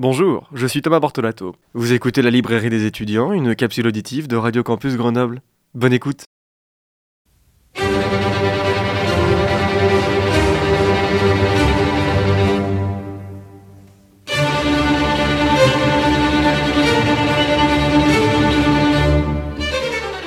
[0.00, 1.56] Bonjour, je suis Thomas Bortolato.
[1.74, 5.42] Vous écoutez la librairie des étudiants, une capsule auditive de Radio Campus Grenoble.
[5.74, 6.22] Bonne écoute.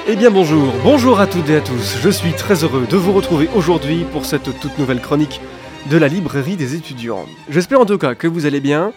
[0.06, 1.98] Eh bien bonjour, bonjour à toutes et à tous.
[2.02, 5.40] Je suis très heureux de vous retrouver aujourd'hui pour cette toute nouvelle chronique
[5.90, 7.26] de la librairie des étudiants.
[7.50, 8.92] J'espère en tout cas que vous allez bien.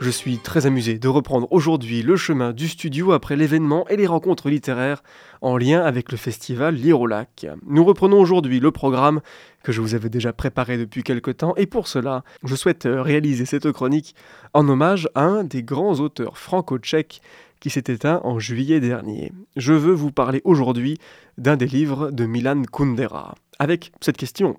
[0.00, 4.06] Je suis très amusé de reprendre aujourd'hui le chemin du studio après l'événement et les
[4.06, 5.02] rencontres littéraires
[5.42, 7.46] en lien avec le festival Lire au lac.
[7.66, 9.20] Nous reprenons aujourd'hui le programme
[9.62, 13.44] que je vous avais déjà préparé depuis quelque temps et pour cela, je souhaite réaliser
[13.44, 14.14] cette chronique
[14.54, 17.20] en hommage à un des grands auteurs franco-tchèques
[17.60, 19.32] qui s'est éteint en juillet dernier.
[19.56, 20.96] Je veux vous parler aujourd'hui
[21.36, 24.56] d'un des livres de Milan Kundera, avec cette question.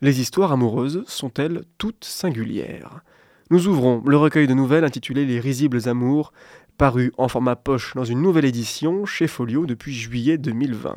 [0.00, 3.04] Les histoires amoureuses sont-elles toutes singulières?
[3.52, 6.32] Nous ouvrons le recueil de nouvelles intitulé Les risibles amours,
[6.78, 10.96] paru en format poche dans une nouvelle édition chez Folio depuis juillet 2020.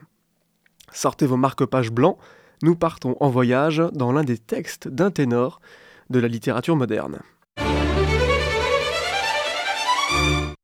[0.92, 2.20] Sortez vos marque-pages blancs,
[2.62, 5.62] nous partons en voyage dans l'un des textes d'un ténor
[6.12, 7.22] de la littérature moderne.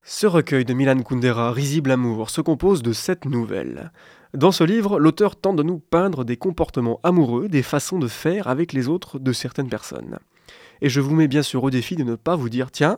[0.03, 3.91] Ce recueil de Milan Kundera, Risible Amour, se compose de sept nouvelles.
[4.35, 8.47] Dans ce livre, l'auteur tente de nous peindre des comportements amoureux, des façons de faire
[8.47, 10.19] avec les autres de certaines personnes.
[10.81, 12.97] Et je vous mets bien sûr au défi de ne pas vous dire tiens,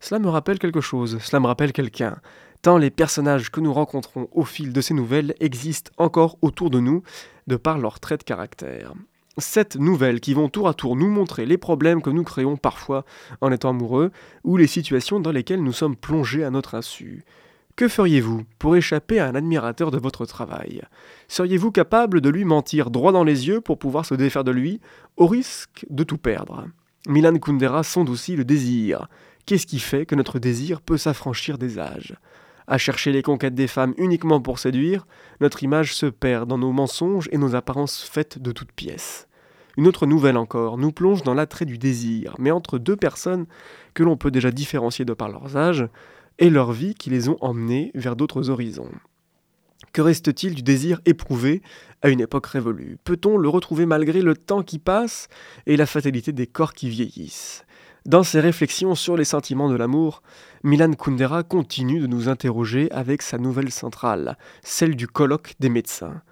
[0.00, 2.16] cela me rappelle quelque chose, cela me rappelle quelqu'un,
[2.62, 6.80] tant les personnages que nous rencontrons au fil de ces nouvelles existent encore autour de
[6.80, 7.02] nous
[7.46, 8.94] de par leur trait de caractère.
[9.38, 13.04] Sept nouvelles qui vont tour à tour nous montrer les problèmes que nous créons parfois
[13.40, 14.10] en étant amoureux
[14.44, 17.24] ou les situations dans lesquelles nous sommes plongés à notre insu.
[17.76, 20.82] Que feriez-vous pour échapper à un admirateur de votre travail?
[21.28, 24.80] Seriez-vous capable de lui mentir droit dans les yeux pour pouvoir se défaire de lui,
[25.16, 26.66] au risque de tout perdre?
[27.08, 29.08] Milan Kundera sonde aussi le désir.
[29.46, 32.14] Qu'est-ce qui fait que notre désir peut s'affranchir des âges?
[32.66, 35.06] À chercher les conquêtes des femmes uniquement pour séduire,
[35.40, 39.28] notre image se perd dans nos mensonges et nos apparences faites de toutes pièces.
[39.78, 43.46] Une autre nouvelle encore nous plonge dans l'attrait du désir, mais entre deux personnes
[43.94, 45.88] que l'on peut déjà différencier de par leurs âges
[46.38, 48.90] et leur vie qui les ont emmenés vers d'autres horizons.
[49.92, 51.62] Que reste-t-il du désir éprouvé
[52.02, 52.98] à une époque révolue?
[53.02, 55.28] Peut-on le retrouver malgré le temps qui passe
[55.66, 57.64] et la fatalité des corps qui vieillissent?
[58.06, 60.22] Dans ses réflexions sur les sentiments de l'amour,
[60.62, 66.22] Milan Kundera continue de nous interroger avec sa nouvelle centrale, celle du colloque des médecins.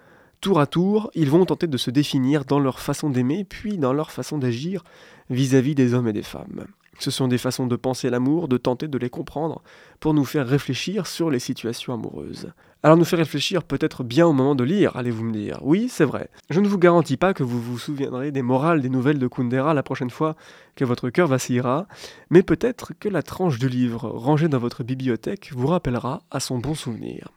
[0.41, 3.93] Tour à tour, ils vont tenter de se définir dans leur façon d'aimer, puis dans
[3.93, 4.85] leur façon d'agir
[5.31, 6.67] vis-à-vis des hommes et des femmes.
[6.99, 9.63] Ce sont des façons de penser l'amour, de tenter de les comprendre,
[10.01, 12.53] pour nous faire réfléchir sur les situations amoureuses.
[12.83, 15.59] Alors nous faire réfléchir peut-être bien au moment de lire, allez-vous me dire?
[15.63, 16.31] Oui, c'est vrai.
[16.51, 19.75] Je ne vous garantis pas que vous vous souviendrez des morales des nouvelles de Kundera
[19.75, 20.37] la prochaine fois
[20.77, 21.89] que votre cœur vacillera,
[22.31, 26.59] mais peut-être que la tranche du livre rangée dans votre bibliothèque vous rappellera à son
[26.59, 27.33] bon souvenir.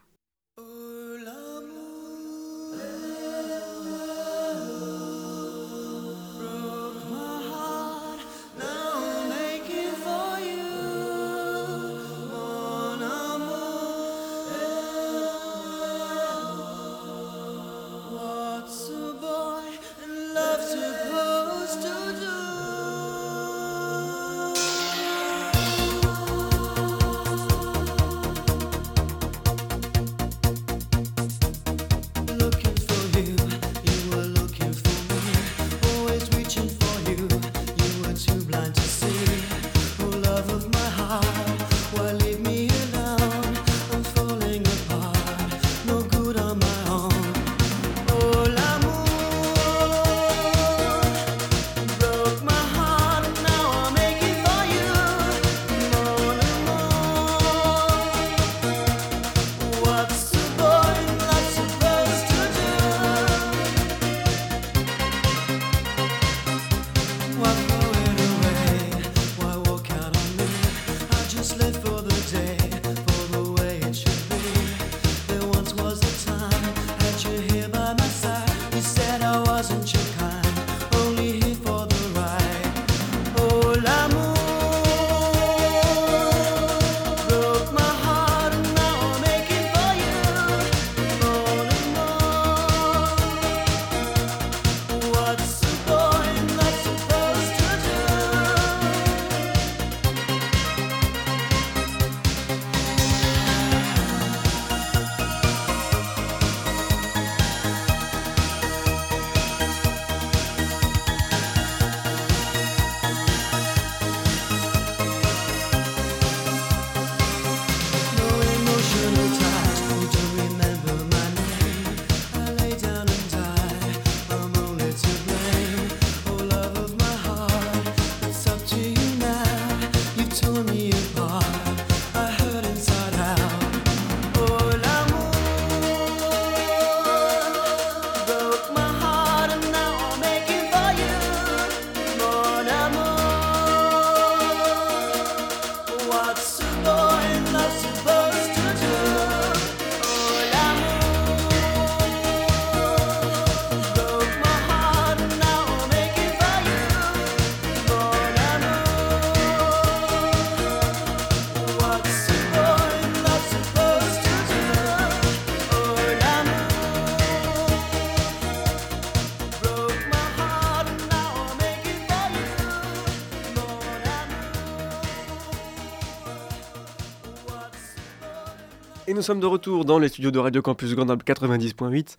[179.22, 182.16] Nous sommes de retour dans les studios de Radio Campus Grenoble 90.8,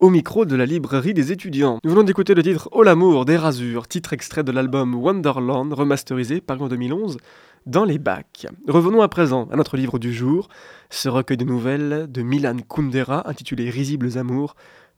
[0.00, 1.78] au micro de la librairie des étudiants.
[1.82, 6.42] Nous venons d'écouter le titre Oh l'amour des rasures, titre extrait de l'album Wonderland, remasterisé
[6.42, 7.16] paru en 2011
[7.64, 8.46] dans les bacs.
[8.68, 10.50] Revenons à présent à notre livre du jour,
[10.90, 14.54] ce recueil de nouvelles de Milan Kundera intitulé Risibles amours,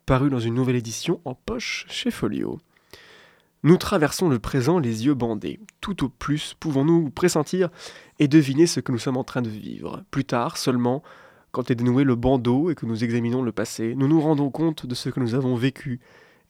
[0.07, 2.59] paru dans une nouvelle édition en poche chez Folio.
[3.63, 5.61] Nous traversons le présent les yeux bandés.
[5.81, 7.69] Tout au plus pouvons-nous pressentir
[8.19, 10.03] et deviner ce que nous sommes en train de vivre?
[10.11, 11.05] Plus tard seulement,
[11.55, 14.87] quand est dénoué le bandeau et que nous examinons le passé, nous nous rendons compte
[14.87, 16.01] de ce que nous avons vécu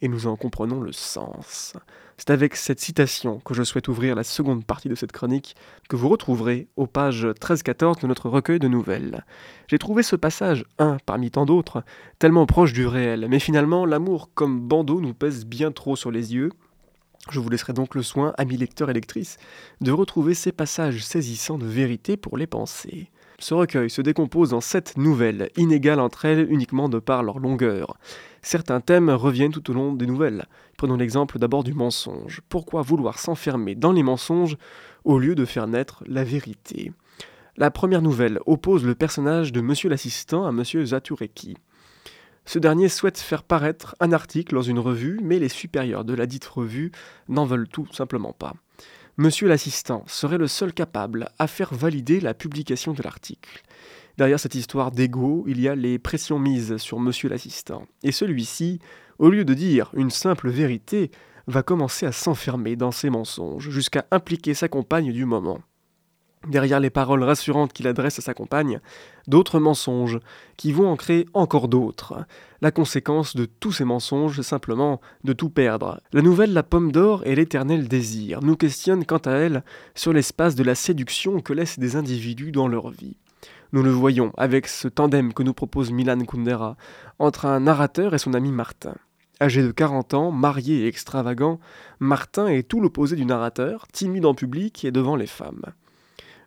[0.01, 1.75] et nous en comprenons le sens.
[2.17, 5.57] C'est avec cette citation que je souhaite ouvrir la seconde partie de cette chronique
[5.91, 9.27] que vous retrouverez aux pages 13-14 de notre recueil de nouvelles.
[9.69, 11.85] J'ai trouvé ce passage, un parmi tant d'autres,
[12.19, 16.33] tellement proche du réel, mais finalement l'amour comme bandeau nous pèse bien trop sur les
[16.35, 16.51] yeux.
[17.31, 19.37] Je vous laisserai donc le soin, amis lecteurs et lectrices,
[19.83, 23.11] de retrouver ces passages saisissants de vérité pour les penser.
[23.39, 27.97] Ce recueil se décompose en sept nouvelles, inégales entre elles uniquement de par leur longueur.
[28.43, 30.47] Certains thèmes reviennent tout au long des nouvelles.
[30.77, 32.41] Prenons l'exemple d'abord du mensonge.
[32.49, 34.57] Pourquoi vouloir s'enfermer dans les mensonges
[35.05, 36.93] au lieu de faire naître la vérité?
[37.57, 41.57] La première nouvelle oppose le personnage de Monsieur l'assistant à Monsieur Zatureki.
[42.47, 46.27] Ce dernier souhaite faire paraître un article dans une revue, mais les supérieurs de la
[46.27, 46.93] dite revue
[47.29, 48.55] n'en veulent tout simplement pas.
[49.17, 53.63] Monsieur l'assistant serait le seul capable à faire valider la publication de l'article.
[54.19, 57.87] Derrière cette histoire d'ego, il y a les pressions mises sur monsieur l'assistant.
[58.03, 58.81] Et celui-ci,
[59.21, 61.13] au lieu de dire une simple vérité,
[61.47, 65.61] va commencer à s'enfermer dans ses mensonges, jusqu'à impliquer sa compagne du moment
[66.49, 68.81] derrière les paroles rassurantes qu'il adresse à sa compagne,
[69.27, 70.21] d'autres mensonges,
[70.57, 72.27] qui vont en créer encore d'autres.
[72.61, 76.01] La conséquence de tous ces mensonges, simplement de tout perdre.
[76.13, 79.65] La nouvelle La Pomme d'Or et l'éternel désir nous questionne quant à elle
[79.95, 83.17] sur l'espace de la séduction que laissent des individus dans leur vie.
[83.73, 86.77] Nous le voyons avec ce tandem que nous propose Milan Kundera
[87.19, 88.95] entre un narrateur et son ami Martin.
[89.41, 91.59] Âgé de 40 ans, marié et extravagant,
[91.99, 95.65] Martin est tout l'opposé du narrateur, timide en public et devant les femmes.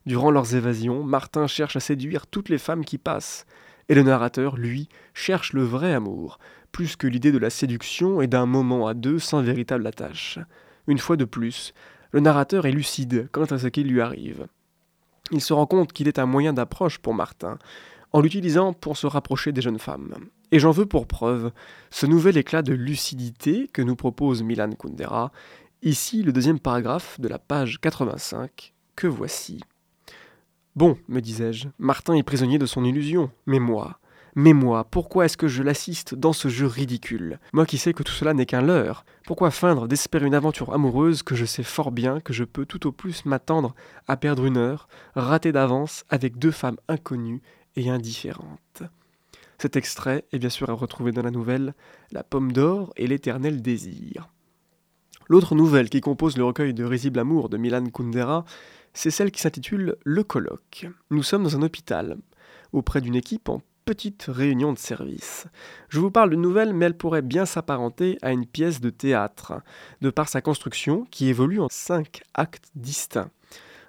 [0.08, 3.46] Durant leurs évasions, Martin cherche à séduire toutes les femmes qui passent,
[3.90, 6.40] et le narrateur, lui, cherche le vrai amour,
[6.72, 10.40] plus que l'idée de la séduction et d'un moment à deux sans véritable attache.
[10.88, 11.74] Une fois de plus,
[12.12, 14.48] le narrateur est lucide quant à ce qui lui arrive.
[15.32, 17.58] Il se rend compte qu'il est un moyen d'approche pour Martin,
[18.14, 20.16] en l'utilisant pour se rapprocher des jeunes femmes.
[20.54, 21.52] Et j'en veux pour preuve
[21.92, 25.34] ce nouvel éclat de lucidité que nous propose Milan Kundera,
[25.82, 29.60] ici le deuxième paragraphe de la page 85, que voici.
[30.78, 33.32] Bon, me disais-je, Martin est prisonnier de son illusion.
[33.48, 33.98] Mais moi,
[34.36, 37.40] mais moi, pourquoi est-ce que je l'assiste dans ce jeu ridicule?
[37.52, 39.04] Moi qui sais que tout cela n'est qu'un leurre.
[39.26, 42.86] Pourquoi feindre d'espérer une aventure amoureuse que je sais fort bien que je peux tout
[42.86, 43.74] au plus m'attendre
[44.08, 47.42] à perdre une heure, rater d'avance, avec deux femmes inconnues
[47.76, 48.84] et indifférentes?
[49.58, 51.74] Cet extrait est bien sûr à retrouver dans la nouvelle
[52.12, 54.30] La pomme d'or et l'éternel désir.
[55.30, 58.46] L'autre nouvelle qui compose le recueil de Risible Amour de Milan Kundera
[58.98, 60.88] c'est celle qui s'intitule Le colloque.
[61.12, 62.18] Nous sommes dans un hôpital,
[62.74, 65.46] auprès d'une équipe en petite réunion de service.
[65.88, 69.62] Je vous parle d'une nouvelle, mais elle pourrait bien s'apparenter à une pièce de théâtre,
[70.02, 73.30] de par sa construction qui évolue en cinq actes distincts.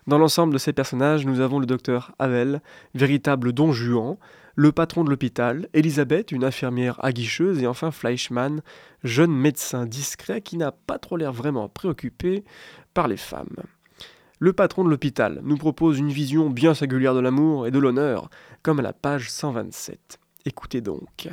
[0.07, 2.61] Dans l'ensemble de ces personnages, nous avons le docteur Havel,
[2.95, 4.19] véritable don Juan,
[4.57, 8.61] le patron de l'hôpital, Elisabeth, une infirmière aguicheuse, et enfin Fleischmann,
[9.05, 12.45] jeune médecin discret qui n'a pas trop l'air vraiment préoccupé
[12.93, 13.57] par les femmes.
[14.40, 18.30] Le patron de l'hôpital nous propose une vision bien singulière de l'amour et de l'honneur,
[18.62, 20.21] comme à la page 127.
[20.45, 21.28] Écoutez donc.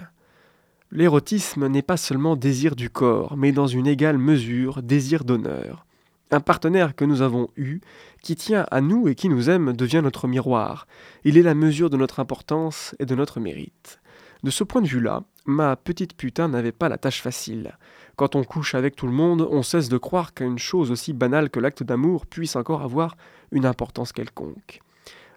[0.92, 5.86] L'érotisme n'est pas seulement désir du corps, mais dans une égale mesure désir d'honneur.
[6.32, 7.80] Un partenaire que nous avons eu,
[8.24, 10.88] qui tient à nous et qui nous aime, devient notre miroir.
[11.24, 14.00] Il est la mesure de notre importance et de notre mérite.
[14.42, 17.78] De ce point de vue-là, ma petite putain n'avait pas la tâche facile.
[18.16, 21.50] Quand on couche avec tout le monde, on cesse de croire qu'une chose aussi banale
[21.50, 23.18] que l'acte d'amour puisse encore avoir
[23.52, 24.80] une importance quelconque.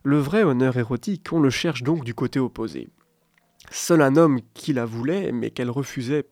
[0.05, 2.89] Le vrai honneur érotique, on le cherche donc du côté opposé.
[3.73, 6.27] Seul un homme qui la voulait, mais qu'elle refusait,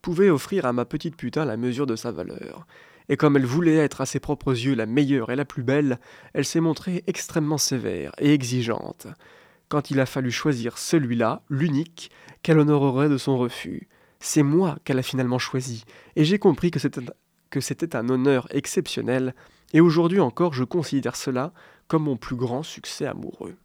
[0.00, 2.66] pouvait offrir à ma petite putain la mesure de sa valeur.
[3.08, 5.98] Et comme elle voulait être à ses propres yeux la meilleure et la plus belle,
[6.32, 9.08] elle s'est montrée extrêmement sévère et exigeante.
[9.68, 12.10] Quand il a fallu choisir celui-là, l'unique,
[12.42, 13.88] qu'elle honorerait de son refus,
[14.20, 15.84] c'est moi qu'elle a finalement choisi,
[16.16, 19.34] et j'ai compris que c'était un honneur exceptionnel,
[19.72, 21.52] et aujourd'hui encore je considère cela
[21.86, 23.56] comme mon plus grand succès amoureux.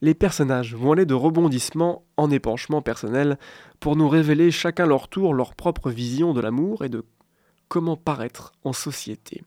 [0.00, 3.38] Les personnages vont aller de rebondissement en épanchement personnel
[3.80, 7.04] pour nous révéler chacun leur tour leur propre vision de l'amour et de
[7.68, 9.42] comment paraître en société.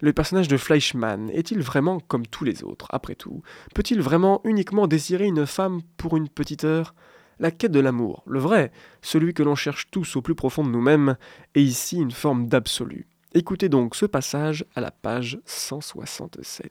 [0.00, 3.42] Le personnage de Fleischmann est-il vraiment comme tous les autres, après tout
[3.74, 6.94] Peut-il vraiment uniquement désirer une femme pour une petite heure?
[7.38, 8.70] La quête de l'amour, le vrai,
[9.02, 11.16] celui que l'on cherche tous au plus profond de nous-mêmes,
[11.54, 13.06] est ici une forme d'absolu.
[13.34, 16.70] Écoutez donc ce passage à la page 167.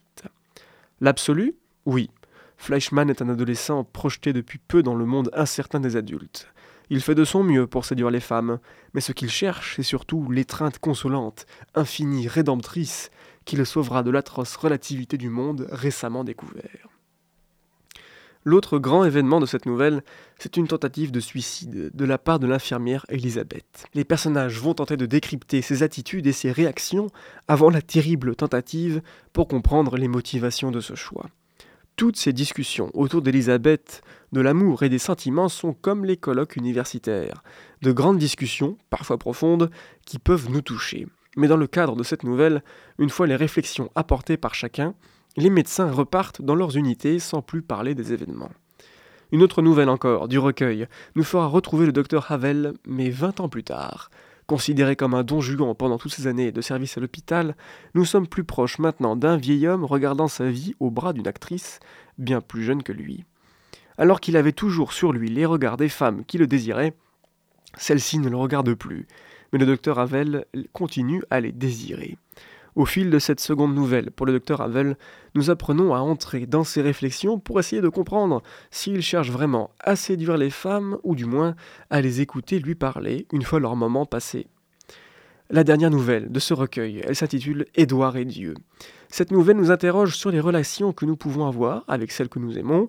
[1.02, 1.56] L'absolu?
[1.86, 2.10] Oui.
[2.56, 6.48] Fleischmann est un adolescent projeté depuis peu dans le monde incertain des adultes.
[6.90, 8.60] Il fait de son mieux pour séduire les femmes,
[8.94, 13.10] mais ce qu'il cherche, c'est surtout l'étreinte consolante, infinie, rédemptrice,
[13.44, 16.93] qui le sauvera de l'atroce relativité du monde récemment découvert.
[18.46, 20.04] L'autre grand événement de cette nouvelle,
[20.38, 23.86] c'est une tentative de suicide de la part de l'infirmière Elisabeth.
[23.94, 27.08] Les personnages vont tenter de décrypter ses attitudes et ses réactions
[27.48, 31.28] avant la terrible tentative pour comprendre les motivations de ce choix.
[31.96, 37.44] Toutes ces discussions autour d'Elisabeth, de l'amour et des sentiments sont comme les colloques universitaires,
[37.82, 39.70] de grandes discussions, parfois profondes,
[40.06, 41.08] qui peuvent nous toucher.
[41.38, 42.64] Mais dans le cadre de cette nouvelle,
[42.98, 44.96] une fois les réflexions apportées par chacun,
[45.38, 48.52] les médecins repartent dans leurs unités sans plus parler des événements.
[49.32, 53.50] Une autre nouvelle encore, du recueil, nous fera retrouver le docteur Havel, mais vingt ans
[53.50, 54.12] plus tard.
[54.46, 57.56] Considéré comme un don Juan pendant toutes ces années de service à l'hôpital,
[57.96, 61.80] nous sommes plus proches maintenant d'un vieil homme regardant sa vie au bras d'une actrice
[62.18, 63.24] bien plus jeune que lui.
[63.98, 66.94] Alors qu'il avait toujours sur lui les regards des femmes qui le désiraient,
[67.78, 69.08] celle-ci ne le regarde plus,
[69.52, 72.18] mais le docteur Havel continue à les désirer.
[72.76, 74.98] Au fil de cette seconde nouvelle, pour le docteur Havel,
[75.36, 79.96] nous apprenons à entrer dans ses réflexions pour essayer de comprendre s'il cherche vraiment à
[79.96, 81.56] séduire les femmes ou du moins
[81.92, 84.48] à les écouter lui parler une fois leur moment passé.
[85.52, 88.56] La dernière nouvelle de ce recueil, elle s'intitule Édouard et Dieu.
[89.08, 92.58] Cette nouvelle nous interroge sur les relations que nous pouvons avoir avec celles que nous
[92.58, 92.88] aimons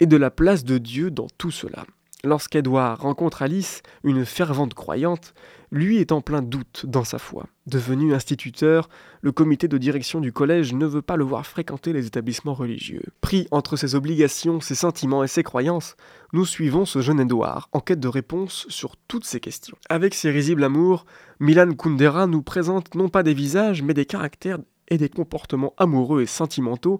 [0.00, 1.84] et de la place de Dieu dans tout cela.
[2.24, 5.34] Lorsqu'Edouard rencontre Alice, une fervente croyante,
[5.70, 7.46] lui est en plein doute dans sa foi.
[7.66, 8.88] Devenu instituteur,
[9.20, 13.04] le comité de direction du collège ne veut pas le voir fréquenter les établissements religieux.
[13.20, 15.94] Pris entre ses obligations, ses sentiments et ses croyances,
[16.32, 19.76] nous suivons ce jeune Édouard en quête de réponses sur toutes ces questions.
[19.88, 21.06] Avec ses risibles amours,
[21.38, 24.58] Milan Kundera nous présente non pas des visages, mais des caractères
[24.88, 26.98] et des comportements amoureux et sentimentaux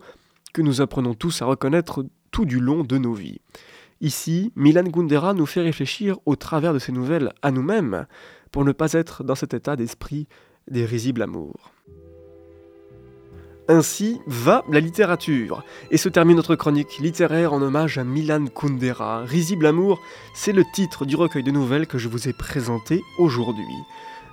[0.52, 3.40] que nous apprenons tous à reconnaître tout du long de nos vies.
[4.00, 8.06] Ici, Milan Gundera nous fait réfléchir au travers de ces nouvelles à nous-mêmes,
[8.52, 10.28] pour ne pas être dans cet état d'esprit
[10.70, 11.72] des risibles amours.
[13.70, 19.24] Ainsi va la littérature, et se termine notre chronique littéraire en hommage à Milan Kundera.
[19.24, 20.00] Risible amour,
[20.32, 23.64] c'est le titre du recueil de nouvelles que je vous ai présenté aujourd'hui.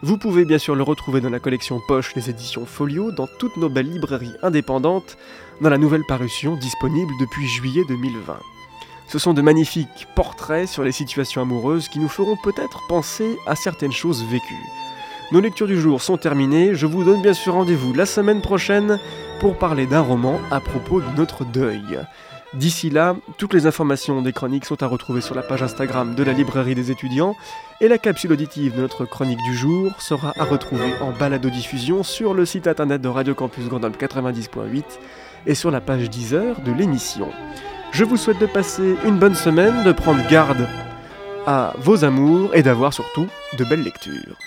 [0.03, 3.57] Vous pouvez bien sûr le retrouver dans la collection Poche des éditions Folio, dans toutes
[3.57, 5.17] nos belles librairies indépendantes,
[5.60, 8.38] dans la nouvelle parution disponible depuis juillet 2020.
[9.07, 13.55] Ce sont de magnifiques portraits sur les situations amoureuses qui nous feront peut-être penser à
[13.55, 14.65] certaines choses vécues.
[15.31, 19.00] Nos lectures du jour sont terminées, je vous donne bien sûr rendez-vous la semaine prochaine
[19.39, 22.00] pour parler d'un roman à propos de notre deuil.
[22.53, 26.24] D'ici là, toutes les informations des chroniques sont à retrouver sur la page Instagram de
[26.24, 27.35] la librairie des étudiants
[27.81, 32.33] et la capsule auditive de notre chronique du jour sera à retrouver en balado-diffusion sur
[32.33, 34.83] le site internet de Radio Campus Grenoble 90.8
[35.47, 37.29] et sur la page 10 heures de l'émission.
[37.98, 40.68] Je vous souhaite de passer une bonne semaine, de prendre garde
[41.48, 44.38] à vos amours et d'avoir surtout de belles lectures.